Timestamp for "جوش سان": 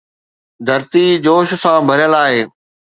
1.25-1.77